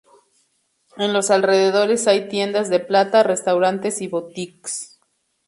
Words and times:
En 0.97 1.13
los 1.13 1.29
alrededores 1.29 2.07
hay 2.07 2.27
tiendas 2.27 2.69
de 2.71 2.79
plata, 2.79 3.21
restaurantes 3.21 4.01
y 4.01 4.07
boutiques. 4.07 4.99